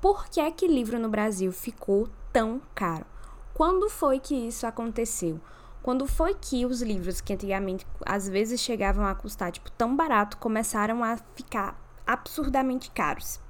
Por 0.00 0.28
que 0.28 0.40
é 0.40 0.50
que 0.50 0.68
livro 0.68 0.98
no 0.98 1.08
Brasil 1.08 1.50
ficou 1.50 2.08
tão 2.32 2.60
caro? 2.74 3.06
Quando 3.54 3.88
foi 3.88 4.20
que 4.20 4.34
isso 4.34 4.66
aconteceu? 4.66 5.40
Quando 5.82 6.06
foi 6.06 6.34
que 6.34 6.66
os 6.66 6.82
livros 6.82 7.20
que 7.20 7.32
antigamente 7.32 7.86
às 8.04 8.28
vezes 8.28 8.60
chegavam 8.60 9.06
a 9.06 9.14
custar 9.14 9.50
tipo 9.50 9.70
tão 9.70 9.96
barato 9.96 10.36
começaram 10.36 11.02
a 11.02 11.16
ficar 11.34 11.80
absurdamente 12.06 12.90
caros? 12.90 13.40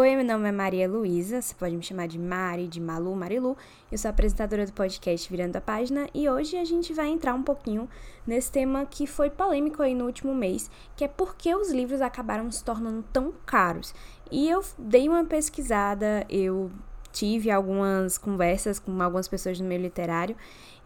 Oi, 0.00 0.14
meu 0.14 0.24
nome 0.24 0.48
é 0.48 0.52
Maria 0.52 0.88
Luísa, 0.88 1.42
você 1.42 1.52
pode 1.52 1.76
me 1.76 1.82
chamar 1.82 2.06
de 2.06 2.20
Mari, 2.20 2.68
de 2.68 2.80
Malu, 2.80 3.16
Marilu. 3.16 3.56
Eu 3.90 3.98
sou 3.98 4.08
apresentadora 4.08 4.64
do 4.64 4.72
podcast 4.72 5.28
Virando 5.28 5.56
a 5.56 5.60
Página 5.60 6.08
e 6.14 6.28
hoje 6.28 6.56
a 6.56 6.64
gente 6.64 6.94
vai 6.94 7.08
entrar 7.08 7.34
um 7.34 7.42
pouquinho 7.42 7.88
nesse 8.24 8.48
tema 8.52 8.86
que 8.86 9.08
foi 9.08 9.28
polêmico 9.28 9.82
aí 9.82 9.96
no 9.96 10.06
último 10.06 10.32
mês, 10.32 10.70
que 10.94 11.02
é 11.02 11.08
por 11.08 11.34
que 11.34 11.52
os 11.52 11.72
livros 11.72 12.00
acabaram 12.00 12.48
se 12.48 12.62
tornando 12.62 13.04
tão 13.12 13.34
caros. 13.44 13.92
E 14.30 14.48
eu 14.48 14.62
dei 14.78 15.08
uma 15.08 15.24
pesquisada, 15.24 16.24
eu 16.28 16.70
tive 17.10 17.50
algumas 17.50 18.16
conversas 18.16 18.78
com 18.78 19.02
algumas 19.02 19.26
pessoas 19.26 19.58
do 19.58 19.64
meio 19.64 19.82
literário 19.82 20.36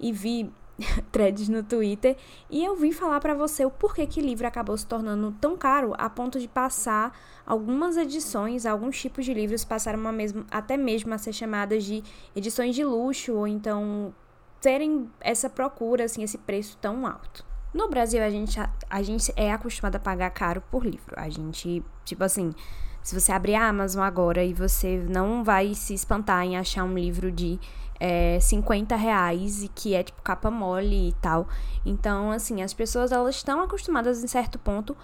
e 0.00 0.10
vi 0.10 0.50
threads 1.10 1.48
no 1.48 1.62
Twitter 1.62 2.16
e 2.50 2.64
eu 2.64 2.76
vim 2.76 2.92
falar 2.92 3.20
para 3.20 3.34
você 3.34 3.64
o 3.64 3.70
porquê 3.70 4.06
que 4.06 4.20
livro 4.20 4.46
acabou 4.46 4.76
se 4.76 4.86
tornando 4.86 5.32
tão 5.40 5.56
caro 5.56 5.94
a 5.96 6.08
ponto 6.08 6.38
de 6.38 6.48
passar 6.48 7.16
algumas 7.46 7.96
edições, 7.96 8.66
alguns 8.66 9.00
tipos 9.00 9.24
de 9.24 9.34
livros 9.34 9.64
passaram 9.64 9.98
mesmo, 10.12 10.44
até 10.50 10.76
mesmo 10.76 11.12
a 11.12 11.18
ser 11.18 11.32
chamadas 11.32 11.84
de 11.84 12.02
edições 12.34 12.74
de 12.74 12.84
luxo 12.84 13.34
ou 13.34 13.46
então 13.46 14.14
terem 14.60 15.10
essa 15.20 15.50
procura, 15.50 16.04
assim, 16.04 16.22
esse 16.22 16.38
preço 16.38 16.78
tão 16.80 17.04
alto. 17.06 17.44
No 17.74 17.88
Brasil, 17.88 18.22
a 18.22 18.30
gente, 18.30 18.60
a, 18.60 18.70
a 18.88 19.02
gente 19.02 19.32
é 19.34 19.52
acostumado 19.52 19.96
a 19.96 19.98
pagar 19.98 20.30
caro 20.30 20.62
por 20.70 20.84
livro. 20.84 21.14
A 21.16 21.28
gente, 21.28 21.82
tipo 22.04 22.22
assim, 22.22 22.54
se 23.02 23.18
você 23.18 23.32
abrir 23.32 23.54
a 23.54 23.68
Amazon 23.68 24.02
agora 24.02 24.44
e 24.44 24.54
você 24.54 25.04
não 25.08 25.42
vai 25.42 25.74
se 25.74 25.94
espantar 25.94 26.44
em 26.44 26.56
achar 26.56 26.84
um 26.84 26.94
livro 26.94 27.32
de 27.32 27.58
é, 27.98 28.38
50 28.40 28.96
reais 28.96 29.62
e 29.62 29.68
que 29.68 29.94
é 29.94 30.02
tipo 30.02 30.20
capa 30.22 30.50
mole 30.50 31.08
e 31.08 31.12
tal. 31.14 31.48
Então, 31.84 32.30
assim, 32.30 32.62
as 32.62 32.72
pessoas 32.72 33.12
elas 33.12 33.36
estão 33.36 33.60
acostumadas 33.60 34.22
em 34.22 34.26
certo 34.26 34.58
ponto 34.58 34.96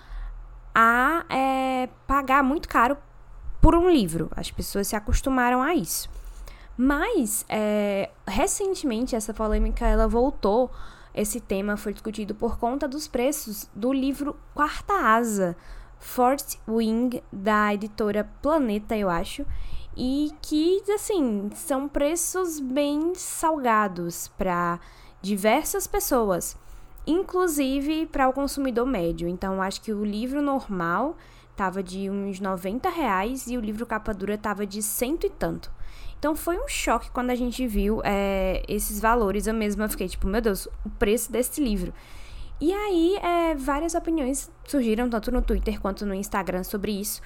a 0.75 1.25
é, 1.29 1.89
pagar 2.07 2.43
muito 2.43 2.69
caro 2.69 2.97
por 3.61 3.75
um 3.75 3.91
livro. 3.91 4.31
As 4.37 4.51
pessoas 4.51 4.89
se 4.89 4.97
acostumaram 4.97 5.63
a 5.63 5.75
isso. 5.75 6.09
Mas, 6.77 7.45
é, 7.49 8.11
recentemente, 8.27 9.17
essa 9.17 9.35
polêmica 9.35 9.85
ela 9.87 10.07
voltou. 10.07 10.71
Esse 11.13 11.41
tema 11.41 11.77
foi 11.77 11.93
discutido 11.93 12.35
por 12.35 12.59
conta 12.59 12.87
dos 12.87 13.09
preços 13.09 13.69
do 13.75 13.93
livro 13.93 14.37
Quarta 14.55 14.93
Asa, 14.93 15.57
Fourth 15.99 16.59
Wing, 16.67 17.23
da 17.33 17.75
editora 17.75 18.29
Planeta, 18.43 18.97
eu 18.97 19.09
acho. 19.11 19.45
E 19.97 20.33
que, 20.43 20.83
assim, 20.95 21.51
são 21.55 21.89
preços 21.89 22.61
bem 22.61 23.15
salgados 23.15 24.29
para 24.37 24.79
diversas 25.21 25.87
pessoas 25.87 26.57
inclusive 27.09 28.05
para 28.05 28.29
o 28.29 28.35
consumidor 28.35 28.87
médio. 28.87 29.27
Então, 29.27 29.63
acho 29.63 29.81
que 29.81 29.95
o 29.95 30.05
livro 30.05 30.43
normal 30.43 31.17
tava 31.57 31.83
de 31.83 32.09
uns 32.09 32.39
90 32.39 32.89
reais 32.89 33.49
e 33.49 33.57
o 33.57 33.61
livro 33.61 33.85
capa 33.85 34.15
dura 34.15 34.39
tava 34.39 34.65
de 34.65 34.81
cento 34.81 35.27
e 35.27 35.31
tanto. 35.31 35.73
Então 36.17 36.37
foi 36.37 36.57
um 36.57 36.69
choque 36.69 37.11
quando 37.11 37.31
a 37.31 37.35
gente 37.35 37.67
viu 37.67 38.01
é, 38.05 38.63
esses 38.69 39.01
valores. 39.01 39.47
Eu 39.47 39.55
mesma 39.55 39.89
fiquei 39.89 40.09
tipo, 40.09 40.27
meu 40.29 40.41
Deus, 40.41 40.67
o 40.85 40.91
preço 40.91 41.33
desse 41.33 41.61
livro. 41.63 41.93
E 42.61 42.73
aí, 42.73 43.17
é, 43.23 43.55
várias 43.55 43.95
opiniões 43.95 44.51
surgiram, 44.67 45.09
tanto 45.09 45.31
no 45.31 45.41
Twitter 45.41 45.81
quanto 45.81 46.05
no 46.05 46.13
Instagram, 46.13 46.65
sobre 46.65 46.93
isso. 46.93 47.21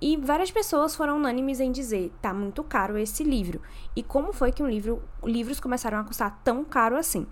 E 0.00 0.16
várias 0.16 0.50
pessoas 0.50 0.96
foram 0.96 1.16
unânimes 1.16 1.60
em 1.60 1.70
dizer, 1.70 2.10
tá 2.22 2.32
muito 2.32 2.64
caro 2.64 2.96
esse 2.96 3.22
livro. 3.22 3.60
E 3.94 4.02
como 4.02 4.32
foi 4.32 4.50
que 4.50 4.62
um 4.62 4.68
livro, 4.68 5.02
livros 5.22 5.60
começaram 5.60 5.98
a 5.98 6.04
custar 6.04 6.40
tão 6.42 6.64
caro 6.64 6.96
assim? 6.96 7.26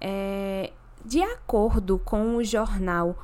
É, 0.00 0.72
de 1.04 1.22
acordo 1.22 1.98
com 1.98 2.36
o 2.36 2.44
jornal 2.44 3.16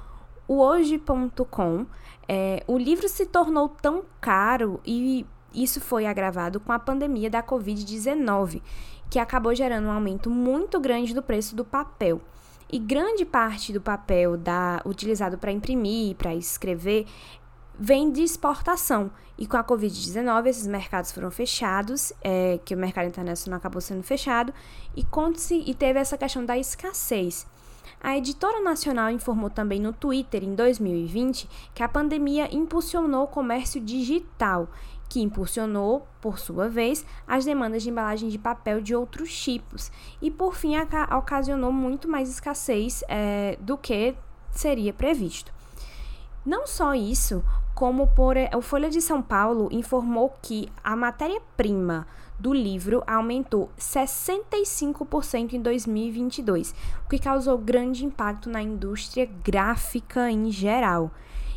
Hoje.com, 0.49 1.87
é, 2.29 2.63
o 2.69 2.79
livro 2.79 3.09
se 3.09 3.27
tornou 3.27 3.69
tão 3.69 4.05
caro 4.21 4.81
e 4.87 5.27
isso 5.53 5.81
foi 5.81 6.07
agravado 6.07 6.61
com 6.61 6.71
a 6.71 6.79
pandemia 6.79 7.29
da 7.29 7.43
Covid-19, 7.43 8.63
que 9.11 9.19
acabou 9.19 9.53
gerando 9.57 9.89
um 9.89 9.91
aumento 9.91 10.31
muito 10.31 10.79
grande 10.79 11.13
do 11.13 11.23
preço 11.23 11.57
do 11.57 11.65
papel. 11.65 12.21
E 12.71 12.79
grande 12.79 13.25
parte 13.25 13.73
do 13.73 13.81
papel 13.81 14.37
da, 14.37 14.83
utilizado 14.85 15.39
para 15.39 15.53
imprimir, 15.53 16.17
para 16.17 16.35
escrever, 16.35 17.07
vem 17.79 18.11
de 18.11 18.23
exportação. 18.23 19.11
E 19.39 19.47
com 19.47 19.57
a 19.57 19.63
Covid-19, 19.63 20.47
esses 20.47 20.67
mercados 20.67 21.13
foram 21.13 21.31
fechados, 21.31 22.13
é, 22.23 22.59
que 22.65 22.75
o 22.75 22.79
mercado 22.79 23.07
internacional 23.07 23.59
acabou 23.59 23.81
sendo 23.81 24.03
fechado, 24.03 24.53
e, 24.97 25.07
e 25.67 25.75
teve 25.75 25.99
essa 25.99 26.19
questão 26.19 26.45
da 26.45 26.59
escassez. 26.59 27.47
A 28.01 28.17
editora 28.17 28.61
nacional 28.61 29.11
informou 29.11 29.49
também 29.49 29.81
no 29.81 29.93
Twitter 29.93 30.45
em 30.45 30.55
2020 30.55 31.49
que 31.75 31.83
a 31.83 31.89
pandemia 31.89 32.55
impulsionou 32.55 33.25
o 33.25 33.29
comércio 33.29 33.81
digital, 33.81 34.69
que 35.09 35.21
impulsionou, 35.21 36.07
por 36.21 36.39
sua 36.39 36.69
vez, 36.69 37.05
as 37.27 37.45
demandas 37.45 37.83
de 37.83 37.91
embalagem 37.91 38.29
de 38.29 38.39
papel 38.39 38.81
de 38.81 38.95
outros 38.95 39.37
tipos 39.37 39.91
e, 40.21 40.31
por 40.31 40.55
fim, 40.55 40.75
ocasionou 41.17 41.73
muito 41.73 42.09
mais 42.09 42.29
escassez 42.29 43.05
é, 43.09 43.57
do 43.61 43.79
que 43.79 44.15
seria 44.51 44.93
previsto. 44.93 45.53
Não 46.45 46.67
só 46.67 46.95
isso, 46.95 47.45
como 47.75 48.07
por, 48.09 48.37
o 48.57 48.63
Folha 48.63 48.89
de 48.89 49.01
São 49.01 49.21
Paulo 49.21 49.69
informou 49.71 50.35
que 50.41 50.69
a 50.83 50.97
matéria-prima 50.97 52.07
do 52.39 52.53
livro 52.53 53.03
aumentou 53.07 53.71
65% 53.79 55.55
em 55.55 55.61
2022, 55.61 56.75
o 57.05 57.09
que 57.09 57.19
causou 57.19 57.59
grande 57.59 58.05
impacto 58.05 58.49
na 58.49 58.63
indústria 58.63 59.29
gráfica 59.43 60.31
em 60.31 60.51
geral. 60.51 61.11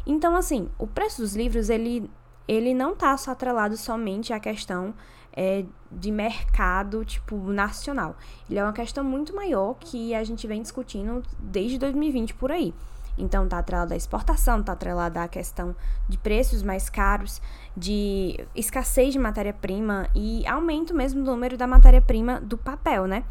Então, 0.06 0.36
assim, 0.36 0.70
o 0.78 0.88
preço 0.88 1.22
dos 1.22 1.36
livros 1.36 1.70
ele, 1.70 2.10
ele 2.50 2.74
não 2.74 2.94
está 2.94 3.16
só 3.16 3.32
atrelado 3.32 3.78
somente 3.78 4.34
à 4.34 4.40
questão 4.40 4.96
é, 5.32 5.64
de 5.92 6.12
mercado 6.12 7.06
tipo 7.06 7.38
nacional. 7.38 8.18
Ele 8.50 8.58
é 8.58 8.64
uma 8.64 8.74
questão 8.74 9.04
muito 9.04 9.36
maior 9.36 9.76
que 9.76 10.16
a 10.16 10.24
gente 10.24 10.48
vem 10.48 10.60
discutindo 10.60 11.22
desde 11.38 11.78
2020 11.78 12.34
por 12.34 12.52
aí. 12.52 12.74
Então 13.20 13.48
tá 13.48 13.60
atrelado 13.60 13.94
à 13.94 13.98
exportação, 13.98 14.64
tá 14.64 14.72
atrelado 14.72 15.20
à 15.20 15.28
questão 15.28 15.76
de 16.08 16.18
preços 16.18 16.64
mais 16.64 16.90
caros, 16.90 17.40
de 17.78 18.44
escassez 18.56 19.14
de 19.14 19.20
matéria-prima 19.20 20.10
e 20.16 20.48
aumento 20.48 20.92
mesmo 20.92 21.24
do 21.24 21.30
número 21.30 21.56
da 21.56 21.68
matéria-prima 21.68 22.42
do 22.42 22.58
papel, 22.58 23.06
né? 23.06 23.26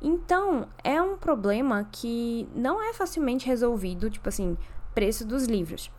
Então, 0.00 0.68
é 0.82 1.00
um 1.02 1.16
problema 1.16 1.86
que 1.90 2.48
não 2.54 2.82
é 2.82 2.94
facilmente 2.94 3.46
resolvido, 3.46 4.08
tipo 4.08 4.28
assim, 4.28 4.56
preço 4.94 5.26
dos 5.26 5.44
livros. 5.44 5.90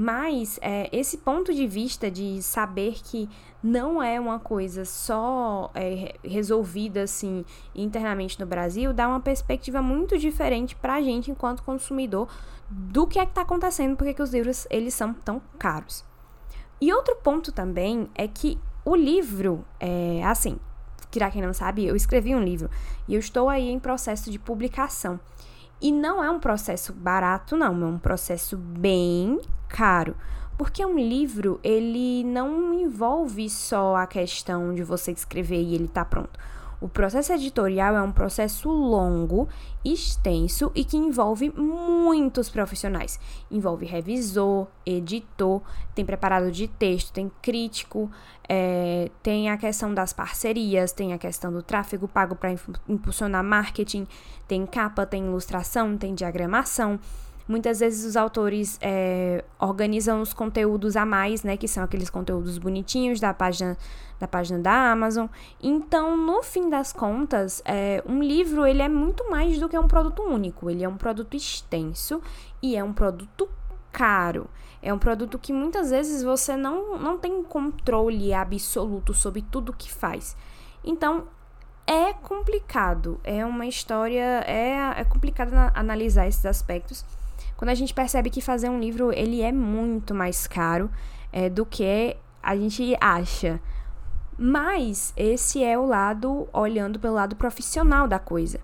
Mas 0.00 0.60
é, 0.62 0.88
esse 0.96 1.18
ponto 1.18 1.52
de 1.52 1.66
vista 1.66 2.08
de 2.08 2.40
saber 2.40 3.00
que 3.02 3.28
não 3.60 4.00
é 4.00 4.20
uma 4.20 4.38
coisa 4.38 4.84
só 4.84 5.72
é, 5.74 6.14
resolvida 6.22 7.02
assim 7.02 7.44
internamente 7.74 8.38
no 8.38 8.46
Brasil 8.46 8.92
dá 8.92 9.08
uma 9.08 9.18
perspectiva 9.18 9.82
muito 9.82 10.16
diferente 10.16 10.76
para 10.76 10.94
a 10.94 11.02
gente 11.02 11.32
enquanto 11.32 11.64
consumidor 11.64 12.28
do 12.70 13.08
que 13.08 13.18
é 13.18 13.24
que 13.24 13.32
está 13.32 13.40
acontecendo, 13.40 13.96
porque 13.96 14.14
que 14.14 14.22
os 14.22 14.32
livros 14.32 14.68
eles 14.70 14.94
são 14.94 15.12
tão 15.12 15.42
caros. 15.58 16.04
E 16.80 16.92
outro 16.92 17.16
ponto 17.16 17.50
também 17.50 18.08
é 18.14 18.28
que 18.28 18.56
o 18.84 18.94
livro, 18.94 19.64
é, 19.80 20.22
assim, 20.22 20.60
para 21.10 21.28
quem 21.28 21.42
não 21.42 21.52
sabe, 21.52 21.84
eu 21.84 21.96
escrevi 21.96 22.36
um 22.36 22.44
livro 22.44 22.70
e 23.08 23.14
eu 23.14 23.18
estou 23.18 23.48
aí 23.48 23.68
em 23.68 23.80
processo 23.80 24.30
de 24.30 24.38
publicação. 24.38 25.18
E 25.80 25.92
não 25.92 26.22
é 26.22 26.30
um 26.30 26.40
processo 26.40 26.92
barato, 26.92 27.56
não, 27.56 27.82
é 27.82 27.86
um 27.86 27.98
processo 27.98 28.56
bem 28.56 29.40
caro. 29.68 30.16
Porque 30.56 30.84
um 30.84 30.98
livro, 30.98 31.60
ele 31.62 32.24
não 32.24 32.74
envolve 32.74 33.48
só 33.48 33.94
a 33.94 34.06
questão 34.06 34.74
de 34.74 34.82
você 34.82 35.12
escrever 35.12 35.62
e 35.62 35.74
ele 35.74 35.86
tá 35.86 36.04
pronto. 36.04 36.38
O 36.80 36.88
processo 36.88 37.32
editorial 37.32 37.96
é 37.96 38.02
um 38.02 38.12
processo 38.12 38.68
longo, 38.68 39.48
extenso 39.84 40.70
e 40.74 40.84
que 40.84 40.96
envolve 40.96 41.50
muitos 41.50 42.48
profissionais. 42.48 43.18
Envolve 43.50 43.84
revisor, 43.84 44.68
editor, 44.86 45.60
tem 45.94 46.04
preparado 46.04 46.52
de 46.52 46.68
texto, 46.68 47.12
tem 47.12 47.30
crítico, 47.42 48.08
é, 48.48 49.10
tem 49.22 49.50
a 49.50 49.56
questão 49.56 49.92
das 49.92 50.12
parcerias, 50.12 50.92
tem 50.92 51.12
a 51.12 51.18
questão 51.18 51.52
do 51.52 51.62
tráfego 51.62 52.06
pago 52.06 52.36
para 52.36 52.54
impulsionar 52.88 53.42
marketing, 53.42 54.06
tem 54.46 54.64
capa, 54.64 55.04
tem 55.04 55.26
ilustração, 55.26 55.96
tem 55.96 56.14
diagramação. 56.14 57.00
Muitas 57.48 57.80
vezes 57.80 58.04
os 58.04 58.16
autores 58.16 58.78
é, 58.82 59.42
organizam 59.58 60.20
os 60.20 60.34
conteúdos 60.34 60.96
a 60.96 61.06
mais, 61.06 61.42
né? 61.42 61.56
Que 61.56 61.66
são 61.66 61.82
aqueles 61.82 62.10
conteúdos 62.10 62.58
bonitinhos 62.58 63.18
da 63.18 63.32
página 63.32 63.76
da 64.20 64.26
página 64.26 64.58
da 64.58 64.90
Amazon. 64.90 65.26
Então, 65.62 66.16
no 66.16 66.42
fim 66.42 66.68
das 66.68 66.92
contas, 66.92 67.62
é, 67.64 68.02
um 68.06 68.22
livro 68.22 68.66
ele 68.66 68.82
é 68.82 68.88
muito 68.88 69.30
mais 69.30 69.58
do 69.58 69.68
que 69.68 69.78
um 69.78 69.88
produto 69.88 70.22
único. 70.22 70.68
Ele 70.68 70.84
é 70.84 70.88
um 70.88 70.96
produto 70.96 71.36
extenso 71.36 72.20
e 72.60 72.76
é 72.76 72.82
um 72.82 72.92
produto 72.92 73.48
caro. 73.92 74.50
É 74.82 74.92
um 74.92 74.98
produto 74.98 75.38
que 75.38 75.52
muitas 75.52 75.90
vezes 75.90 76.22
você 76.22 76.56
não, 76.56 76.98
não 76.98 77.16
tem 77.16 77.42
controle 77.42 78.32
absoluto 78.34 79.14
sobre 79.14 79.42
tudo 79.42 79.72
que 79.72 79.90
faz. 79.90 80.36
Então, 80.84 81.24
é 81.86 82.12
complicado. 82.12 83.20
É 83.24 83.44
uma 83.46 83.66
história. 83.66 84.44
É, 84.46 85.00
é 85.00 85.04
complicado 85.04 85.52
analisar 85.74 86.26
esses 86.26 86.44
aspectos. 86.44 87.04
Quando 87.56 87.70
a 87.70 87.74
gente 87.74 87.94
percebe 87.94 88.30
que 88.30 88.40
fazer 88.40 88.68
um 88.68 88.78
livro 88.78 89.12
ele 89.12 89.42
é 89.42 89.52
muito 89.52 90.14
mais 90.14 90.46
caro 90.46 90.90
é, 91.32 91.48
do 91.48 91.66
que 91.66 92.16
a 92.42 92.56
gente 92.56 92.96
acha. 93.00 93.60
Mas 94.38 95.12
esse 95.16 95.62
é 95.64 95.76
o 95.76 95.84
lado, 95.84 96.48
olhando 96.52 97.00
pelo 97.00 97.14
lado 97.14 97.34
profissional 97.34 98.06
da 98.06 98.18
coisa, 98.18 98.60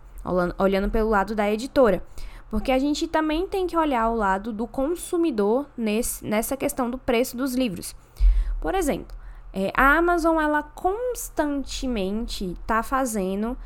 olhando 0.58 0.88
pelo 0.88 1.10
lado 1.10 1.34
da 1.34 1.50
editora. 1.50 2.02
Porque 2.48 2.70
a 2.70 2.78
gente 2.78 3.08
também 3.08 3.48
tem 3.48 3.66
que 3.66 3.76
olhar 3.76 4.08
o 4.08 4.14
lado 4.14 4.52
do 4.52 4.66
consumidor 4.66 5.66
nesse, 5.76 6.24
nessa 6.24 6.56
questão 6.56 6.88
do 6.88 6.96
preço 6.96 7.36
dos 7.36 7.54
livros. 7.54 7.96
Por 8.60 8.76
exemplo, 8.76 9.16
é, 9.52 9.72
a 9.76 9.96
Amazon 9.96 10.40
ela 10.40 10.62
constantemente 10.62 12.52
está 12.52 12.82
fazendo 12.82 13.56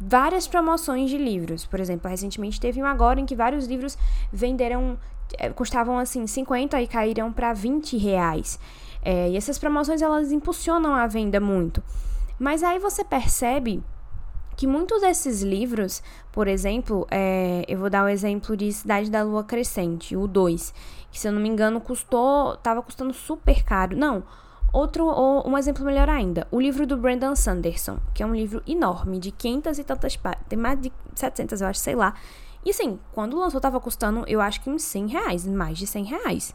várias 0.00 0.48
promoções 0.48 1.10
de 1.10 1.18
livros. 1.18 1.66
Por 1.66 1.78
exemplo, 1.78 2.10
recentemente 2.10 2.58
teve 2.58 2.82
um 2.82 2.86
agora 2.86 3.20
em 3.20 3.26
que 3.26 3.36
vários 3.36 3.66
livros 3.66 3.98
venderam, 4.32 4.98
é, 5.38 5.50
custavam 5.50 5.98
assim 5.98 6.26
50 6.26 6.80
e 6.80 6.88
caíram 6.88 7.30
para 7.30 7.52
20 7.52 7.98
reais. 7.98 8.58
É, 9.02 9.28
e 9.30 9.36
essas 9.36 9.58
promoções 9.58 10.00
elas 10.00 10.32
impulsionam 10.32 10.94
a 10.94 11.06
venda 11.06 11.38
muito. 11.38 11.82
Mas 12.38 12.62
aí 12.62 12.78
você 12.78 13.04
percebe 13.04 13.82
que 14.56 14.66
muitos 14.66 15.00
desses 15.00 15.42
livros, 15.42 16.02
por 16.32 16.48
exemplo, 16.48 17.06
é, 17.10 17.64
eu 17.68 17.78
vou 17.78 17.88
dar 17.88 18.04
o 18.04 18.08
exemplo 18.08 18.56
de 18.56 18.72
Cidade 18.72 19.10
da 19.10 19.22
Lua 19.22 19.44
Crescente, 19.44 20.16
o 20.16 20.26
2, 20.26 20.74
que 21.10 21.18
se 21.18 21.28
eu 21.28 21.32
não 21.32 21.40
me 21.40 21.48
engano 21.48 21.80
custou, 21.80 22.56
tava 22.56 22.82
custando 22.82 23.12
super 23.12 23.62
caro. 23.64 23.96
Não, 23.96 24.22
outro, 24.72 25.06
um 25.46 25.56
exemplo 25.56 25.84
melhor 25.84 26.08
ainda, 26.08 26.46
o 26.50 26.60
livro 26.60 26.86
do 26.86 26.96
Brandon 26.96 27.34
Sanderson, 27.34 27.98
que 28.14 28.22
é 28.22 28.26
um 28.26 28.34
livro 28.34 28.62
enorme, 28.66 29.18
de 29.18 29.30
500 29.30 29.78
e 29.78 29.84
tantas 29.84 30.16
páginas, 30.16 30.46
tem 30.48 30.58
mais 30.58 30.80
de 30.80 30.92
700 31.14 31.60
eu 31.60 31.68
acho, 31.68 31.80
sei 31.80 31.94
lá. 31.94 32.14
E 32.64 32.70
assim, 32.70 32.98
quando 33.12 33.38
lançou 33.38 33.60
tava 33.60 33.80
custando, 33.80 34.24
eu 34.26 34.40
acho 34.40 34.60
que 34.60 34.70
uns 34.70 34.82
100 34.82 35.06
reais, 35.08 35.46
mais 35.46 35.78
de 35.78 35.86
100 35.86 36.04
reais 36.04 36.54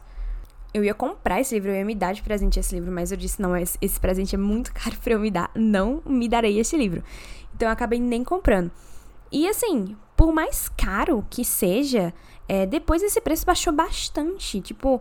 eu 0.76 0.84
ia 0.84 0.92
comprar 0.92 1.40
esse 1.40 1.54
livro, 1.54 1.70
eu 1.70 1.76
ia 1.76 1.84
me 1.84 1.94
dar 1.94 2.12
de 2.12 2.22
presente 2.22 2.60
esse 2.60 2.74
livro, 2.74 2.92
mas 2.92 3.10
eu 3.10 3.16
disse, 3.16 3.40
não, 3.40 3.56
esse, 3.56 3.78
esse 3.80 3.98
presente 3.98 4.34
é 4.34 4.38
muito 4.38 4.72
caro 4.74 4.96
para 5.02 5.14
eu 5.14 5.20
me 5.20 5.30
dar, 5.30 5.50
não 5.54 6.02
me 6.04 6.28
darei 6.28 6.58
esse 6.58 6.76
livro. 6.76 7.02
Então 7.54 7.68
eu 7.68 7.72
acabei 7.72 7.98
nem 7.98 8.22
comprando. 8.22 8.70
E 9.32 9.48
assim, 9.48 9.96
por 10.14 10.32
mais 10.32 10.68
caro 10.68 11.24
que 11.30 11.44
seja, 11.44 12.12
é, 12.46 12.66
depois 12.66 13.02
esse 13.02 13.20
preço 13.20 13.46
baixou 13.46 13.72
bastante. 13.72 14.60
Tipo, 14.60 15.00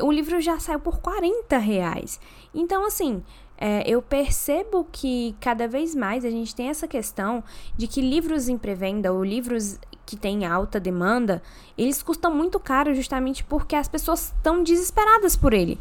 o 0.00 0.10
livro 0.10 0.40
já 0.40 0.58
saiu 0.58 0.80
por 0.80 0.98
40 0.98 1.58
reais. 1.58 2.20
Então, 2.54 2.86
assim, 2.86 3.22
é, 3.56 3.88
eu 3.88 4.02
percebo 4.02 4.86
que 4.90 5.34
cada 5.40 5.68
vez 5.68 5.94
mais 5.94 6.24
a 6.24 6.30
gente 6.30 6.54
tem 6.54 6.68
essa 6.68 6.88
questão 6.88 7.42
de 7.76 7.86
que 7.86 8.00
livros 8.00 8.48
em 8.48 8.58
pré-venda 8.58 9.12
ou 9.12 9.24
livros 9.24 9.78
que 10.04 10.16
têm 10.16 10.44
alta 10.44 10.78
demanda, 10.78 11.42
eles 11.78 12.02
custam 12.02 12.34
muito 12.34 12.60
caro 12.60 12.94
justamente 12.94 13.42
porque 13.44 13.74
as 13.74 13.88
pessoas 13.88 14.32
estão 14.36 14.62
desesperadas 14.62 15.36
por 15.36 15.54
ele. 15.54 15.78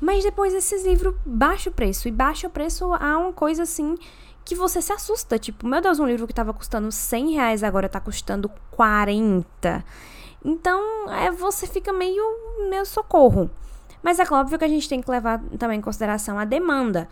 Mas 0.00 0.22
depois 0.22 0.54
esses 0.54 0.84
livros 0.84 1.14
baixam 1.26 1.72
o 1.72 1.74
preço. 1.74 2.08
E 2.08 2.12
baixa 2.12 2.46
o 2.46 2.50
preço 2.50 2.92
a 2.94 3.18
uma 3.18 3.32
coisa 3.32 3.64
assim 3.64 3.96
que 4.44 4.54
você 4.54 4.80
se 4.80 4.92
assusta. 4.92 5.38
Tipo, 5.38 5.66
meu 5.66 5.80
Deus, 5.80 5.98
um 5.98 6.06
livro 6.06 6.26
que 6.26 6.32
estava 6.32 6.54
custando 6.54 6.90
100 6.90 7.32
reais 7.32 7.62
agora 7.64 7.86
está 7.86 8.00
custando 8.00 8.50
40. 8.70 9.84
Então, 10.44 11.10
é, 11.10 11.30
você 11.30 11.66
fica 11.66 11.92
meio, 11.92 12.22
meio 12.68 12.84
socorro. 12.86 13.50
Mas 14.02 14.18
é 14.18 14.24
óbvio 14.30 14.58
que 14.58 14.64
a 14.64 14.68
gente 14.68 14.88
tem 14.88 15.00
que 15.00 15.10
levar 15.10 15.42
também 15.58 15.78
em 15.78 15.82
consideração 15.82 16.38
a 16.38 16.44
demanda. 16.44 17.08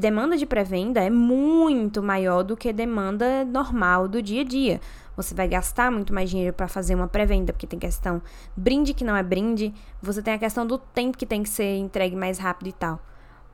Demanda 0.00 0.36
de 0.36 0.46
pré-venda 0.46 1.02
é 1.02 1.10
muito 1.10 2.02
maior 2.02 2.42
do 2.42 2.56
que 2.56 2.72
demanda 2.72 3.44
normal 3.44 4.08
do 4.08 4.22
dia 4.22 4.42
a 4.42 4.44
dia. 4.44 4.80
Você 5.16 5.34
vai 5.34 5.46
gastar 5.46 5.90
muito 5.90 6.12
mais 6.12 6.28
dinheiro 6.30 6.52
para 6.52 6.66
fazer 6.66 6.94
uma 6.94 7.06
pré-venda, 7.06 7.52
porque 7.52 7.66
tem 7.66 7.78
questão 7.78 8.20
brinde 8.56 8.94
que 8.94 9.04
não 9.04 9.16
é 9.16 9.22
brinde, 9.22 9.72
você 10.02 10.22
tem 10.22 10.34
a 10.34 10.38
questão 10.38 10.66
do 10.66 10.78
tempo 10.78 11.16
que 11.16 11.26
tem 11.26 11.42
que 11.42 11.48
ser 11.48 11.76
entregue 11.76 12.16
mais 12.16 12.38
rápido 12.38 12.68
e 12.68 12.72
tal. 12.72 13.00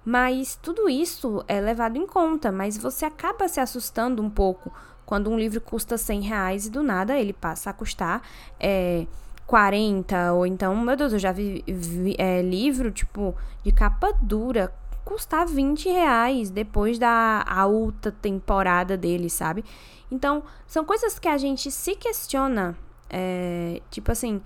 Mas 0.05 0.57
tudo 0.57 0.89
isso 0.89 1.45
é 1.47 1.61
levado 1.61 1.97
em 1.97 2.07
conta, 2.07 2.51
mas 2.51 2.79
você 2.79 3.05
acaba 3.05 3.47
se 3.47 3.61
assustando 3.61 4.23
um 4.23 4.31
pouco 4.31 4.73
quando 5.11 5.29
um 5.29 5.37
livro 5.37 5.61
custa 5.61 5.99
100 5.99 6.21
reais 6.21 6.67
e 6.67 6.71
do 6.71 6.85
nada 6.85 7.19
ele 7.19 7.33
passa 7.33 7.69
a 7.69 7.73
custar 7.73 8.23
é, 8.61 9.09
40, 9.45 10.35
ou 10.35 10.47
então, 10.47 10.77
meu 10.77 10.97
Deus, 10.97 11.13
eu 11.13 11.19
já 11.19 11.33
vi, 11.33 11.65
vi 11.67 12.15
é, 12.17 12.41
livro, 12.41 12.93
tipo, 12.93 13.35
de 13.65 13.73
capa 13.73 14.13
dura 14.23 14.73
custar 15.05 15.49
20 15.49 15.89
reais 15.89 16.49
depois 16.49 16.97
da 16.97 17.45
alta 17.45 18.13
temporada 18.13 18.97
dele, 18.97 19.29
sabe? 19.29 19.65
Então, 20.13 20.45
são 20.65 20.85
coisas 20.85 21.19
que 21.19 21.27
a 21.27 21.37
gente 21.37 21.73
se 21.73 21.97
questiona, 21.97 22.79
é, 23.09 23.83
tipo 23.91 24.13
assim, 24.13 24.41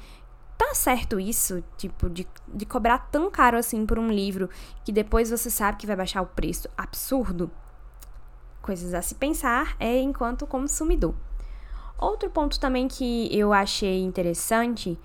tá 0.57 0.73
certo 0.73 1.21
isso, 1.21 1.63
tipo, 1.77 2.09
de, 2.09 2.27
de 2.49 2.65
cobrar 2.65 3.01
tão 3.11 3.31
caro 3.31 3.59
assim 3.59 3.85
por 3.85 3.99
um 3.99 4.09
livro 4.11 4.49
que 4.83 4.91
depois 4.93 5.29
você 5.29 5.51
sabe 5.51 5.77
que 5.77 5.87
vai 5.87 5.95
baixar 5.95 6.23
o 6.23 6.27
preço? 6.27 6.71
Absurdo. 6.75 7.51
Coisas 8.65 8.95
a 8.95 9.03
se 9.03 9.15
pensar 9.15 9.77
é 9.79 10.01
enquanto 10.01 10.47
consumidor. 10.47 11.15
Outro 11.99 12.31
ponto 12.31 12.59
também 12.59 12.89
que 12.89 13.29
eu 13.31 13.53
achei 13.53 14.01
interessante 14.01 14.99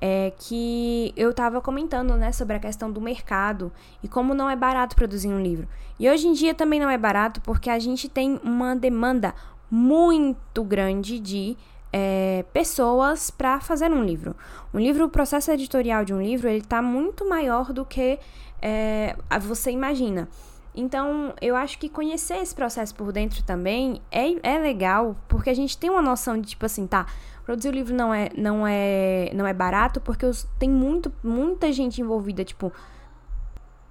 é 0.00 0.32
que 0.38 1.12
eu 1.14 1.28
estava 1.28 1.60
comentando, 1.60 2.16
né, 2.16 2.32
sobre 2.32 2.56
a 2.56 2.58
questão 2.58 2.90
do 2.90 3.02
mercado 3.02 3.70
e 4.02 4.08
como 4.08 4.32
não 4.32 4.48
é 4.48 4.56
barato 4.56 4.96
produzir 4.96 5.28
um 5.28 5.42
livro. 5.42 5.68
E 6.00 6.08
hoje 6.08 6.26
em 6.26 6.32
dia 6.32 6.54
também 6.54 6.80
não 6.80 6.88
é 6.88 6.96
barato 6.96 7.42
porque 7.42 7.68
a 7.68 7.78
gente 7.78 8.08
tem 8.08 8.40
uma 8.42 8.74
demanda 8.74 9.34
muito 9.70 10.64
grande 10.64 11.18
de 11.18 11.58
é, 11.92 12.42
pessoas 12.54 13.30
para 13.30 13.60
fazer 13.60 13.92
um 13.92 14.02
livro. 14.02 14.34
Um 14.72 14.80
livro, 14.80 15.04
o 15.04 15.10
processo 15.10 15.50
editorial 15.50 16.06
de 16.06 16.14
um 16.14 16.22
livro, 16.22 16.48
ele 16.48 16.60
está 16.60 16.80
muito 16.80 17.28
maior 17.28 17.70
do 17.70 17.84
que 17.84 18.18
é, 18.62 19.14
você 19.42 19.70
imagina. 19.70 20.26
Então, 20.74 21.32
eu 21.40 21.54
acho 21.54 21.78
que 21.78 21.88
conhecer 21.88 22.38
esse 22.38 22.54
processo 22.54 22.94
por 22.94 23.12
dentro 23.12 23.42
também 23.44 24.02
é, 24.10 24.34
é 24.42 24.58
legal, 24.58 25.16
porque 25.28 25.48
a 25.48 25.54
gente 25.54 25.78
tem 25.78 25.88
uma 25.88 26.02
noção 26.02 26.40
de, 26.40 26.48
tipo 26.48 26.66
assim, 26.66 26.86
tá, 26.86 27.06
produzir 27.44 27.68
o 27.68 27.72
livro 27.72 27.94
não 27.94 28.12
é, 28.12 28.28
não 28.36 28.66
é, 28.66 29.30
não 29.34 29.46
é 29.46 29.52
barato, 29.52 30.00
porque 30.00 30.26
os, 30.26 30.48
tem 30.58 30.68
muito, 30.68 31.12
muita 31.22 31.72
gente 31.72 32.00
envolvida, 32.00 32.42
tipo, 32.44 32.72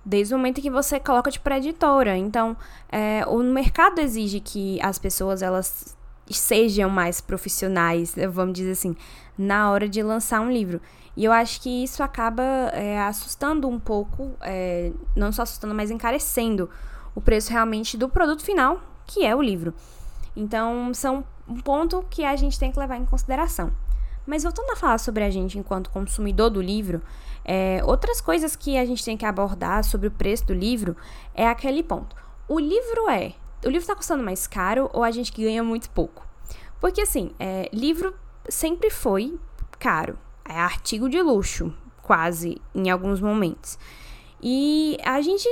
desde 0.06 0.34
o 0.34 0.38
momento 0.38 0.62
que 0.62 0.70
você 0.70 1.00
coloca, 1.00 1.32
tipo, 1.32 1.44
pra 1.44 1.58
editora. 1.58 2.18
Então, 2.18 2.58
é, 2.92 3.26
o 3.28 3.40
mercado 3.40 4.00
exige 4.00 4.42
que 4.42 4.78
as 4.82 5.00
pessoas, 5.00 5.42
elas 5.42 5.96
sejam 6.30 6.90
mais 6.90 7.20
profissionais, 7.20 8.16
vamos 8.32 8.54
dizer 8.54 8.72
assim, 8.72 8.96
na 9.38 9.72
hora 9.72 9.88
de 9.88 10.02
lançar 10.02 10.42
um 10.42 10.52
livro. 10.52 10.80
E 11.16 11.26
eu 11.26 11.32
acho 11.32 11.62
que 11.62 11.84
isso 11.84 12.02
acaba 12.02 12.44
é, 12.74 13.00
assustando 13.02 13.68
um 13.68 13.80
pouco, 13.80 14.32
é, 14.42 14.92
não 15.16 15.32
só 15.32 15.44
assustando, 15.44 15.76
mas 15.76 15.92
encarecendo 15.92 16.70
o 17.14 17.22
preço 17.22 17.52
realmente 17.52 17.98
do 17.98 18.10
produto 18.10 18.44
final, 18.44 18.82
que 19.06 19.26
é 19.26 19.36
o 19.36 19.42
livro. 19.42 19.74
Então, 20.36 20.92
são 20.94 21.24
um 21.48 21.60
ponto 21.60 22.04
que 22.10 22.24
a 22.24 22.36
gente 22.36 22.58
tem 22.58 22.72
que 22.72 22.80
levar 22.80 22.98
em 22.98 23.06
consideração. 23.06 23.72
Mas 24.26 24.44
voltando 24.44 24.72
a 24.72 24.76
falar 24.76 24.98
sobre 24.98 25.24
a 25.24 25.30
gente 25.30 25.60
enquanto 25.60 25.90
consumidor 25.90 26.50
do 26.50 26.62
livro, 26.62 27.02
é, 27.44 27.82
outras 27.84 28.22
coisas 28.22 28.56
que 28.56 28.78
a 28.78 28.86
gente 28.86 29.04
tem 29.04 29.18
que 29.18 29.26
abordar 29.26 29.84
sobre 29.84 30.08
o 30.08 30.12
preço 30.12 30.48
do 30.48 30.54
livro 30.54 30.96
é 31.36 31.48
aquele 31.48 31.84
ponto. 31.84 32.16
O 32.48 32.58
livro 32.58 33.10
é. 33.10 33.34
O 33.64 33.68
livro 33.68 33.80
está 33.80 33.96
custando 33.96 34.24
mais 34.24 34.48
caro 34.48 34.90
ou 34.94 35.04
a 35.04 35.12
gente 35.12 35.32
ganha 35.32 35.64
muito 35.64 35.90
pouco? 35.90 36.28
Porque 36.80 37.02
assim, 37.02 37.32
é, 37.40 37.70
livro 37.74 38.14
sempre 38.50 38.90
foi 38.90 39.40
caro 39.80 40.18
é 40.46 40.60
artigo 40.60 41.10
de 41.10 41.22
luxo, 41.22 41.74
quase, 42.02 42.62
em 42.76 42.90
alguns 42.90 43.22
momentos. 43.22 43.78
E 44.42 44.98
a 45.04 45.22
gente 45.22 45.48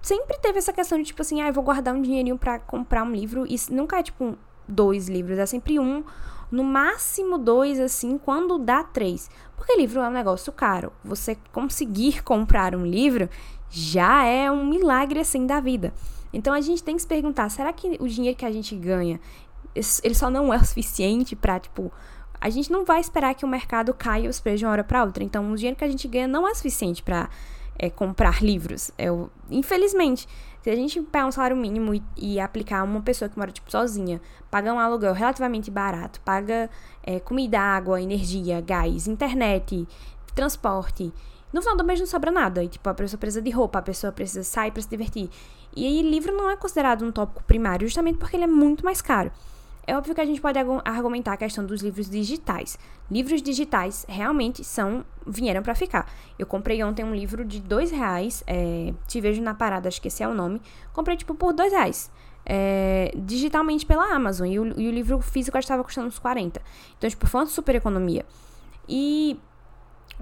sempre 0.00 0.38
teve 0.38 0.58
essa 0.58 0.72
questão 0.72 0.98
de 0.98 1.04
tipo 1.04 1.20
assim, 1.20 1.42
ah, 1.42 1.48
eu 1.48 1.52
vou 1.52 1.62
guardar 1.62 1.94
um 1.94 2.00
dinheirinho 2.00 2.38
para 2.38 2.58
comprar 2.58 3.02
um 3.02 3.12
livro. 3.12 3.46
E 3.46 3.56
nunca 3.70 3.98
é 3.98 4.02
tipo 4.02 4.36
dois 4.66 5.08
livros, 5.08 5.38
é 5.38 5.46
sempre 5.46 5.78
um, 5.78 6.02
no 6.50 6.64
máximo 6.64 7.36
dois, 7.36 7.78
assim, 7.78 8.16
quando 8.16 8.58
dá 8.58 8.82
três. 8.82 9.30
Porque 9.56 9.76
livro 9.76 10.00
é 10.00 10.08
um 10.08 10.12
negócio 10.12 10.52
caro. 10.52 10.90
Você 11.04 11.36
conseguir 11.52 12.22
comprar 12.22 12.74
um 12.74 12.86
livro 12.86 13.28
já 13.70 14.24
é 14.24 14.50
um 14.50 14.66
milagre 14.66 15.20
assim 15.20 15.46
da 15.46 15.60
vida. 15.60 15.94
Então 16.32 16.52
a 16.52 16.60
gente 16.60 16.82
tem 16.82 16.96
que 16.96 17.02
se 17.02 17.08
perguntar, 17.08 17.48
será 17.48 17.72
que 17.72 17.96
o 18.00 18.08
dinheiro 18.08 18.36
que 18.36 18.44
a 18.44 18.52
gente 18.52 18.74
ganha, 18.76 19.20
ele 20.02 20.14
só 20.14 20.28
não 20.30 20.52
é 20.52 20.56
o 20.56 20.64
suficiente 20.64 21.34
para 21.34 21.58
tipo 21.58 21.92
a 22.40 22.48
gente 22.48 22.72
não 22.72 22.84
vai 22.84 23.00
esperar 23.00 23.34
que 23.34 23.44
o 23.44 23.48
mercado 23.48 23.92
caia 23.92 24.28
os 24.28 24.40
preços 24.40 24.60
de 24.60 24.64
uma 24.64 24.72
hora 24.72 24.82
para 24.82 25.04
outra. 25.04 25.22
Então, 25.22 25.52
o 25.52 25.56
dinheiro 25.56 25.76
que 25.76 25.84
a 25.84 25.88
gente 25.88 26.08
ganha 26.08 26.26
não 26.26 26.48
é 26.48 26.54
suficiente 26.54 27.02
para 27.02 27.28
é, 27.78 27.90
comprar 27.90 28.42
livros. 28.42 28.90
É, 28.96 29.08
infelizmente, 29.50 30.26
se 30.62 30.70
a 30.70 30.74
gente 30.74 31.02
pegar 31.02 31.26
um 31.26 31.32
salário 31.32 31.56
mínimo 31.56 31.94
e, 31.94 32.02
e, 32.16 32.40
aplicar 32.40 32.82
uma 32.82 33.02
pessoa 33.02 33.28
que 33.28 33.38
mora 33.38 33.50
tipo 33.52 33.70
sozinha, 33.70 34.22
paga 34.50 34.72
um 34.72 34.78
aluguel 34.78 35.12
relativamente 35.12 35.70
barato, 35.70 36.20
paga 36.22 36.70
é, 37.02 37.20
comida, 37.20 37.60
água, 37.60 38.00
energia, 38.00 38.60
gás, 38.62 39.06
internet, 39.06 39.86
transporte. 40.34 41.12
No 41.52 41.60
final 41.60 41.76
do 41.76 41.84
mês 41.84 41.98
não 41.98 42.06
sobra 42.06 42.30
nada. 42.30 42.62
E, 42.62 42.68
tipo, 42.68 42.88
a 42.88 42.94
pessoa 42.94 43.18
precisa 43.18 43.42
de 43.42 43.50
roupa, 43.50 43.78
a 43.78 43.82
pessoa 43.82 44.12
precisa 44.12 44.42
sair 44.42 44.70
para 44.70 44.82
se 44.82 44.88
divertir. 44.88 45.28
E 45.74 45.86
aí, 45.86 46.02
livro 46.02 46.34
não 46.34 46.50
é 46.50 46.56
considerado 46.56 47.04
um 47.04 47.12
tópico 47.12 47.42
primário, 47.44 47.86
justamente 47.86 48.18
porque 48.18 48.36
ele 48.36 48.44
é 48.44 48.48
muito 48.48 48.84
mais 48.84 49.00
caro. 49.00 49.30
É 49.86 49.96
óbvio 49.96 50.14
que 50.14 50.20
a 50.20 50.24
gente 50.24 50.40
pode 50.40 50.56
argumentar 50.84 51.32
a 51.32 51.36
questão 51.36 51.64
dos 51.64 51.82
livros 51.82 52.08
digitais. 52.08 52.78
Livros 53.10 53.42
digitais 53.42 54.06
realmente 54.08 54.62
são 54.62 55.04
vieram 55.26 55.62
para 55.62 55.74
ficar. 55.74 56.08
Eu 56.38 56.46
comprei 56.46 56.82
ontem 56.84 57.04
um 57.04 57.12
livro 57.14 57.44
de 57.44 57.60
dois 57.60 57.90
reais, 57.90 58.44
é, 58.46 58.94
te 59.08 59.20
vejo 59.20 59.42
na 59.42 59.52
parada, 59.52 59.88
é 59.88 60.28
o 60.28 60.34
nome. 60.34 60.62
Comprei 60.92 61.16
tipo 61.16 61.34
por 61.34 61.52
dois 61.52 61.72
reais. 61.72 62.10
É, 62.46 63.12
digitalmente 63.16 63.84
pela 63.84 64.14
Amazon 64.14 64.46
e 64.46 64.58
o, 64.58 64.80
e 64.80 64.88
o 64.88 64.92
livro 64.92 65.20
físico 65.20 65.58
estava 65.58 65.82
custando 65.82 66.06
uns 66.06 66.20
40. 66.20 66.62
Então, 66.96 67.10
tipo, 67.10 67.26
foi 67.26 67.40
uma 67.40 67.46
super 67.46 67.74
economia. 67.74 68.24
E 68.88 69.38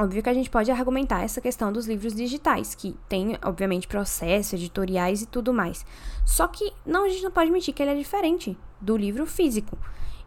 Óbvio 0.01 0.23
que 0.23 0.29
a 0.29 0.35
gente 0.35 0.49
pode 0.49 0.71
argumentar 0.71 1.25
essa 1.25 1.41
questão 1.41 1.73
dos 1.73 1.89
livros 1.89 2.15
digitais, 2.15 2.73
que 2.73 2.95
tem, 3.09 3.37
obviamente, 3.43 3.89
processos 3.89 4.53
editoriais 4.53 5.23
e 5.23 5.27
tudo 5.27 5.53
mais. 5.53 5.85
Só 6.25 6.47
que 6.47 6.73
não, 6.87 7.05
a 7.05 7.09
gente 7.09 7.25
não 7.25 7.33
pode 7.33 7.51
mentir 7.51 7.75
que 7.75 7.83
ele 7.83 7.91
é 7.91 7.97
diferente 7.97 8.57
do 8.81 8.97
livro 8.97 9.27
físico. 9.27 9.77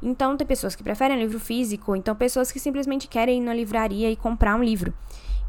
Então, 0.04 0.36
tem 0.36 0.46
pessoas 0.46 0.76
que 0.76 0.84
preferem 0.84 1.18
livro 1.18 1.40
físico, 1.40 1.96
então 1.96 2.14
pessoas 2.14 2.52
que 2.52 2.60
simplesmente 2.60 3.08
querem 3.08 3.38
ir 3.38 3.46
na 3.46 3.54
livraria 3.54 4.12
e 4.12 4.16
comprar 4.18 4.58
um 4.58 4.64
livro. 4.64 4.94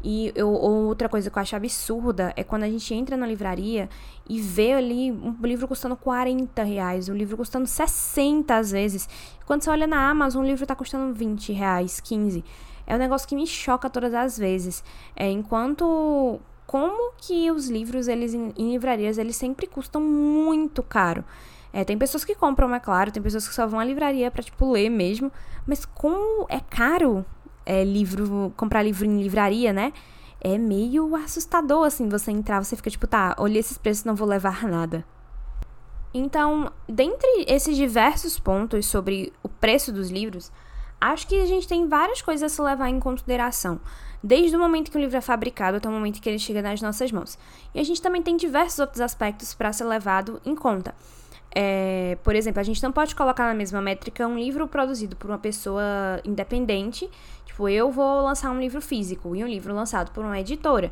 E 0.01 0.31
eu, 0.35 0.49
outra 0.49 1.09
coisa 1.09 1.29
que 1.29 1.37
eu 1.37 1.41
acho 1.41 1.55
absurda 1.57 2.31
é 2.37 2.45
quando 2.45 2.63
a 2.63 2.69
gente 2.69 2.93
entra 2.93 3.17
na 3.17 3.27
livraria 3.27 3.89
e 4.29 4.39
vê 4.39 4.71
ali 4.71 5.11
um 5.11 5.35
livro 5.41 5.67
custando 5.67 5.97
40 5.97 6.63
reais, 6.63 7.09
um 7.09 7.13
livro 7.13 7.35
custando 7.35 7.67
60 7.67 8.55
às 8.55 8.71
vezes. 8.71 9.09
Quando 9.45 9.63
você 9.63 9.69
olha 9.69 9.87
na 9.87 10.09
Amazon, 10.09 10.43
um 10.43 10.47
livro 10.47 10.65
tá 10.65 10.75
custando 10.75 11.13
20 11.13 11.51
reais, 11.51 11.99
15 11.99 12.43
é 12.85 12.95
um 12.95 12.99
negócio 12.99 13.27
que 13.27 13.35
me 13.35 13.47
choca 13.47 13.89
todas 13.89 14.13
as 14.13 14.37
vezes. 14.37 14.83
É, 15.15 15.29
enquanto 15.29 16.39
como 16.65 17.13
que 17.17 17.51
os 17.51 17.69
livros 17.69 18.07
eles 18.07 18.33
em, 18.33 18.51
livrarias 18.57 19.17
eles 19.17 19.35
sempre 19.35 19.67
custam 19.67 20.01
muito 20.01 20.81
caro. 20.81 21.23
É, 21.71 21.83
tem 21.83 21.97
pessoas 21.97 22.23
que 22.23 22.35
compram, 22.35 22.73
é 22.73 22.79
claro, 22.79 23.11
tem 23.11 23.21
pessoas 23.21 23.47
que 23.47 23.53
só 23.53 23.65
vão 23.65 23.79
à 23.79 23.83
livraria 23.83 24.29
para 24.29 24.43
tipo 24.43 24.71
ler 24.71 24.89
mesmo, 24.89 25.31
mas 25.65 25.85
como 25.85 26.45
é 26.47 26.59
caro 26.59 27.25
é, 27.65 27.83
livro, 27.83 28.53
comprar 28.55 28.83
livro 28.83 29.05
em 29.05 29.21
livraria, 29.21 29.73
né? 29.73 29.91
É 30.39 30.57
meio 30.57 31.15
assustador 31.15 31.85
assim, 31.85 32.09
você 32.09 32.31
entrar, 32.31 32.63
você 32.63 32.75
fica 32.75 32.89
tipo, 32.89 33.07
tá, 33.07 33.35
olhei 33.39 33.59
esses 33.59 33.77
preços, 33.77 34.03
não 34.03 34.15
vou 34.15 34.27
levar 34.27 34.63
nada. 34.67 35.05
Então, 36.13 36.71
dentre 36.87 37.45
esses 37.47 37.75
diversos 37.75 38.39
pontos 38.39 38.85
sobre 38.85 39.33
o 39.41 39.49
preço 39.49 39.91
dos 39.91 40.11
livros, 40.11 40.51
acho 40.99 41.27
que 41.27 41.41
a 41.41 41.45
gente 41.45 41.67
tem 41.67 41.87
várias 41.87 42.21
coisas 42.21 42.51
a 42.51 42.55
se 42.55 42.61
levar 42.61 42.89
em 42.89 42.99
consideração, 42.99 43.79
desde 44.23 44.55
o 44.55 44.59
momento 44.59 44.89
que 44.89 44.97
o 44.97 45.01
livro 45.01 45.17
é 45.17 45.21
fabricado 45.21 45.77
até 45.77 45.87
o 45.87 45.91
momento 45.91 46.21
que 46.21 46.29
ele 46.29 46.39
chega 46.39 46.61
nas 46.61 46.81
nossas 46.81 47.11
mãos. 47.11 47.37
E 47.73 47.79
a 47.79 47.83
gente 47.83 48.01
também 48.01 48.21
tem 48.21 48.37
diversos 48.37 48.79
outros 48.79 49.01
aspectos 49.01 49.53
para 49.53 49.73
ser 49.73 49.85
levado 49.85 50.41
em 50.45 50.55
conta. 50.55 50.95
É, 51.55 52.17
por 52.23 52.35
exemplo, 52.35 52.59
a 52.59 52.63
gente 52.63 52.81
não 52.81 52.91
pode 52.91 53.15
colocar 53.15 53.45
na 53.45 53.53
mesma 53.53 53.79
métrica 53.79 54.27
um 54.27 54.37
livro 54.37 54.67
produzido 54.67 55.15
por 55.15 55.29
uma 55.29 55.37
pessoa 55.37 55.83
independente. 56.25 57.09
Tipo, 57.45 57.69
eu 57.69 57.91
vou 57.91 58.23
lançar 58.23 58.49
um 58.49 58.59
livro 58.59 58.81
físico 58.81 59.35
e 59.35 59.43
um 59.43 59.47
livro 59.47 59.73
lançado 59.73 60.11
por 60.11 60.25
uma 60.25 60.39
editora. 60.39 60.91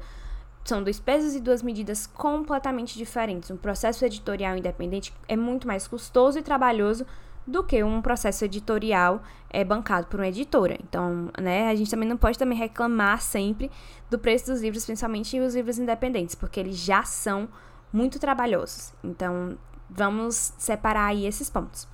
São 0.64 0.84
dois 0.84 1.00
pesos 1.00 1.34
e 1.34 1.40
duas 1.40 1.64
medidas 1.64 2.06
completamente 2.06 2.96
diferentes. 2.96 3.50
Um 3.50 3.58
processo 3.58 4.06
editorial 4.06 4.56
independente 4.56 5.12
é 5.28 5.36
muito 5.36 5.68
mais 5.68 5.88
custoso 5.88 6.38
e 6.38 6.44
trabalhoso 6.44 7.08
do 7.46 7.64
que 7.64 7.84
um 7.84 8.02
processo 8.02 8.46
editorial 8.46 9.22
é 9.50 9.64
bancado 9.64 10.08
por 10.08 10.20
uma 10.20 10.28
editora. 10.28 10.78
Então, 10.84 11.30
né, 11.40 11.70
a 11.70 11.76
gente 11.76 11.90
também 11.90 12.08
não 12.08 12.18
pode 12.18 12.38
também 12.38 12.58
reclamar 12.58 13.22
sempre 13.22 13.70
do 14.10 14.20
preço 14.20 14.48
dos 14.52 14.62
livros, 14.62 14.86
principalmente 14.86 15.40
os 15.40 15.56
livros 15.56 15.80
independentes, 15.80 16.36
porque 16.36 16.60
eles 16.60 16.78
já 16.78 17.04
são 17.04 17.50
muito 17.92 18.20
trabalhosos. 18.20 18.94
Então, 19.04 19.58
vamos 19.90 20.54
separar 20.58 21.08
aí 21.08 21.26
esses 21.26 21.50
pontos. 21.50 21.88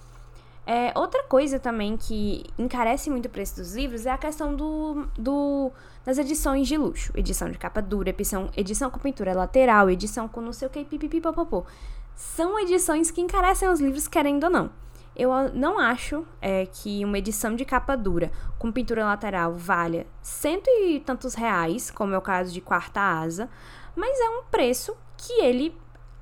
É, 0.70 0.92
outra 1.00 1.24
coisa 1.24 1.58
também 1.58 1.96
que 1.96 2.44
encarece 2.60 3.10
muito 3.10 3.27
o 3.27 3.30
preço 3.30 3.56
dos 3.56 3.74
livros 3.74 4.06
é 4.06 4.12
a 4.12 4.18
questão 4.18 4.54
do, 4.54 5.08
do, 5.18 5.72
das 6.06 6.18
edições 6.18 6.68
de 6.68 6.77
luxo. 6.77 7.13
Edição 7.16 7.50
de 7.50 7.58
capa 7.58 7.82
dura, 7.82 8.10
edição, 8.10 8.50
edição 8.56 8.89
com 8.89 9.00
pintura 9.00 9.34
lateral, 9.34 9.89
edição 9.89 10.27
com 10.27 10.42
não 10.42 10.51
sei 10.51 10.68
o 10.68 10.72
que, 10.72 10.84
pipipipopopô. 10.84 11.63
São 12.18 12.60
edições 12.60 13.10
que 13.10 13.22
encarecem 13.22 13.70
os 13.70 13.80
livros, 13.80 14.10
querendo 14.10 14.44
ou 14.44 14.50
não. 14.50 14.70
Eu 15.19 15.31
não 15.51 15.79
acho 15.79 16.27
é, 16.39 16.67
que 16.67 17.03
uma 17.03 17.17
edição 17.17 17.55
de 17.55 17.65
capa 17.65 17.97
dura 17.97 18.31
com 18.59 18.71
pintura 18.71 19.03
lateral 19.03 19.55
valha 19.55 20.05
cento 20.21 20.67
e 20.67 21.00
tantos 21.00 21.33
reais, 21.33 21.89
como 21.89 22.13
é 22.13 22.17
o 22.17 22.21
caso 22.21 22.53
de 22.53 22.62
Quarta 22.62 23.01
Asa, 23.01 23.50
mas 23.95 24.19
é 24.19 24.29
um 24.29 24.43
preço 24.43 24.95
que 25.17 25.33
ele 25.41 25.75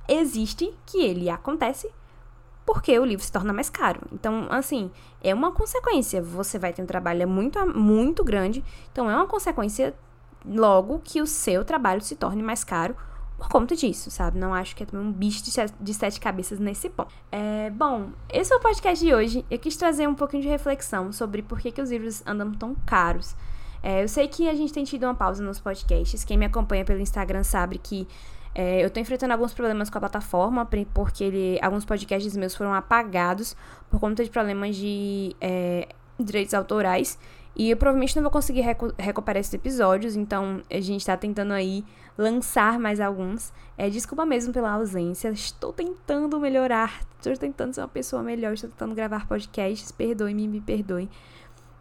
existe, 0.08 0.74
que 0.86 1.04
ele 1.04 1.28
acontece, 1.28 1.92
porque 2.64 2.98
o 2.98 3.04
livro 3.04 3.22
se 3.22 3.30
torna 3.30 3.52
mais 3.52 3.68
caro. 3.68 4.00
Então, 4.10 4.46
assim, 4.48 4.90
é 5.22 5.34
uma 5.34 5.52
consequência. 5.52 6.22
Você 6.22 6.58
vai 6.58 6.72
ter 6.72 6.82
um 6.82 6.86
trabalho 6.86 7.28
muito, 7.28 7.58
muito 7.66 8.24
grande, 8.24 8.64
então 8.90 9.10
é 9.10 9.14
uma 9.14 9.26
consequência 9.26 9.94
logo 10.42 11.00
que 11.04 11.20
o 11.20 11.26
seu 11.26 11.66
trabalho 11.66 12.00
se 12.00 12.16
torne 12.16 12.42
mais 12.42 12.64
caro 12.64 12.96
por 13.36 13.48
conta 13.48 13.76
disso, 13.76 14.10
sabe? 14.10 14.38
Não 14.38 14.54
acho 14.54 14.74
que 14.74 14.82
é 14.82 14.86
um 14.96 15.12
bicho 15.12 15.42
de 15.80 15.94
sete 15.94 16.18
cabeças 16.18 16.58
nesse 16.58 16.88
ponto. 16.88 17.12
É, 17.30 17.70
bom, 17.70 18.10
esse 18.32 18.52
é 18.52 18.56
o 18.56 18.60
podcast 18.60 19.04
de 19.04 19.14
hoje. 19.14 19.44
Eu 19.50 19.58
quis 19.58 19.76
trazer 19.76 20.08
um 20.08 20.14
pouquinho 20.14 20.42
de 20.42 20.48
reflexão 20.48 21.12
sobre 21.12 21.42
por 21.42 21.60
que, 21.60 21.70
que 21.70 21.80
os 21.80 21.90
livros 21.90 22.22
andam 22.26 22.52
tão 22.52 22.74
caros. 22.86 23.36
É, 23.82 24.02
eu 24.02 24.08
sei 24.08 24.26
que 24.26 24.48
a 24.48 24.54
gente 24.54 24.72
tem 24.72 24.84
tido 24.84 25.04
uma 25.04 25.14
pausa 25.14 25.42
nos 25.42 25.60
podcasts. 25.60 26.24
Quem 26.24 26.38
me 26.38 26.46
acompanha 26.46 26.84
pelo 26.84 27.00
Instagram 27.00 27.44
sabe 27.44 27.78
que 27.78 28.08
é, 28.54 28.82
eu 28.82 28.88
tô 28.88 28.98
enfrentando 28.98 29.34
alguns 29.34 29.52
problemas 29.52 29.90
com 29.90 29.98
a 29.98 30.00
plataforma, 30.00 30.66
porque 30.94 31.24
ele, 31.24 31.58
alguns 31.60 31.84
podcasts 31.84 32.34
meus 32.36 32.54
foram 32.54 32.72
apagados 32.72 33.54
por 33.90 34.00
conta 34.00 34.24
de 34.24 34.30
problemas 34.30 34.74
de 34.76 35.36
é, 35.42 35.88
direitos 36.18 36.54
autorais. 36.54 37.18
E 37.56 37.70
eu 37.70 37.76
provavelmente 37.76 38.14
não 38.14 38.22
vou 38.22 38.30
conseguir 38.30 38.60
recu 38.60 38.92
recuperar 38.98 39.40
esses 39.40 39.54
episódios, 39.54 40.14
então 40.14 40.60
a 40.70 40.80
gente 40.80 41.06
tá 41.06 41.16
tentando 41.16 41.54
aí 41.54 41.82
lançar 42.16 42.78
mais 42.78 43.00
alguns. 43.00 43.50
É, 43.78 43.88
desculpa 43.88 44.26
mesmo 44.26 44.52
pela 44.52 44.72
ausência, 44.72 45.30
estou 45.30 45.72
tentando 45.72 46.38
melhorar, 46.38 47.00
estou 47.16 47.34
tentando 47.34 47.72
ser 47.72 47.80
uma 47.80 47.88
pessoa 47.88 48.22
melhor, 48.22 48.52
estou 48.52 48.68
tentando 48.68 48.94
gravar 48.94 49.26
podcasts, 49.26 49.90
perdoe-me, 49.90 50.46
me 50.46 50.60
perdoe. 50.60 51.08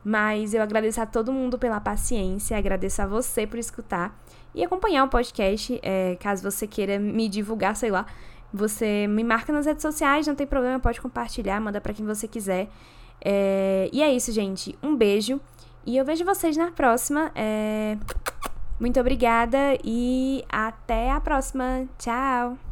Mas 0.01 0.53
eu 0.53 0.61
agradeço 0.61 1.01
a 1.01 1.05
todo 1.05 1.33
mundo 1.33 1.59
pela 1.59 1.81
paciência, 1.81 2.57
agradeço 2.57 3.01
a 3.01 3.07
você 3.07 3.45
por 3.45 3.59
escutar 3.59 4.17
e 4.53 4.63
acompanhar 4.63 5.03
o 5.03 5.09
podcast, 5.09 5.77
é, 5.83 6.15
caso 6.21 6.41
você 6.41 6.65
queira 6.65 6.97
me 6.97 7.27
divulgar, 7.27 7.75
sei 7.75 7.91
lá. 7.91 8.05
Você 8.53 9.07
me 9.07 9.23
marca 9.23 9.51
nas 9.51 9.65
redes 9.65 9.81
sociais, 9.81 10.25
não 10.25 10.35
tem 10.35 10.47
problema, 10.47 10.79
pode 10.79 11.01
compartilhar, 11.01 11.59
manda 11.59 11.81
para 11.81 11.93
quem 11.93 12.05
você 12.05 12.25
quiser. 12.25 12.69
É, 13.19 13.89
e 13.91 14.01
é 14.01 14.13
isso, 14.13 14.31
gente. 14.31 14.77
Um 14.81 14.95
beijo. 14.95 15.41
E 15.85 15.97
eu 15.97 16.05
vejo 16.05 16.25
vocês 16.25 16.57
na 16.57 16.71
próxima. 16.71 17.31
É... 17.35 17.97
Muito 18.79 18.99
obrigada 18.99 19.77
e 19.83 20.43
até 20.49 21.11
a 21.11 21.21
próxima. 21.21 21.87
Tchau! 21.97 22.64